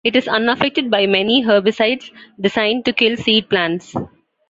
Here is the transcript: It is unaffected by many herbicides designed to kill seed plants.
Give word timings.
It 0.03 0.15
is 0.15 0.27
unaffected 0.27 0.89
by 0.89 1.05
many 1.05 1.43
herbicides 1.43 2.09
designed 2.39 2.85
to 2.85 2.91
kill 2.91 3.17
seed 3.17 3.47
plants. 3.51 3.93